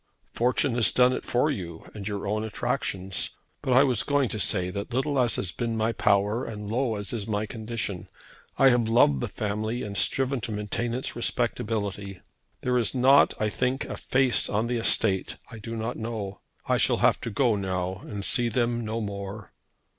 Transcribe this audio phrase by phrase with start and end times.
[0.33, 3.37] "Fortune has done it for you, and your own attractions.
[3.61, 6.95] But I was going to say that little as has been my power and low
[6.95, 8.09] as is my condition,
[8.57, 12.19] I have loved the family and striven to maintain its respectability.
[12.61, 16.39] There is not, I think, a face on the estate I do not know.
[16.67, 19.53] I shall have to go now and see them no more."